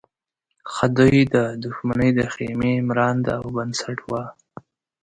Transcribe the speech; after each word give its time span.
خدۍ 0.73 1.17
د 1.33 1.35
دښمنۍ 1.63 2.09
د 2.19 2.21
خېمې 2.33 2.73
مرانده 2.89 3.31
او 3.39 3.45
بنسټ 3.55 3.99
وه. 4.09 4.23